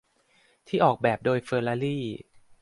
[0.67, 2.03] ที่ออกแบบโดยเฟอรารี่